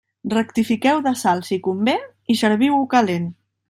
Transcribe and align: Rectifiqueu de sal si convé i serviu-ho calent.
Rectifiqueu 0.33 1.03
de 1.09 1.13
sal 1.21 1.45
si 1.51 1.61
convé 1.69 1.97
i 2.37 2.41
serviu-ho 2.45 2.85
calent. 2.99 3.35